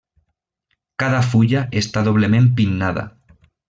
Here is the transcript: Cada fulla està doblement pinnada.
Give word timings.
Cada 1.03 1.21
fulla 1.29 1.63
està 1.83 2.07
doblement 2.11 2.53
pinnada. 2.63 3.09